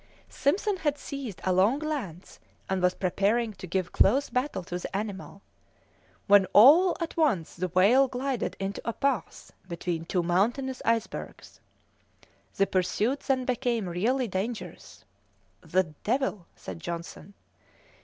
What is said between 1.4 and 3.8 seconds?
a long lance, and was preparing to